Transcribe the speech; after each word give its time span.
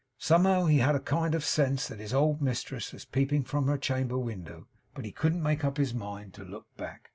Somehow 0.17 0.65
he 0.65 0.79
had 0.79 0.95
a 0.95 0.99
kind 0.99 1.35
of 1.35 1.45
sense 1.45 1.87
that 1.87 1.99
his 1.99 2.11
old 2.11 2.41
mistress 2.41 2.91
was 2.91 3.05
peeping 3.05 3.43
from 3.43 3.67
her 3.67 3.77
chamber 3.77 4.17
window, 4.17 4.67
but 4.95 5.05
he 5.05 5.11
couldn't 5.11 5.43
make 5.43 5.63
up 5.63 5.77
his 5.77 5.93
mind 5.93 6.33
to 6.33 6.43
look 6.43 6.65
back. 6.75 7.09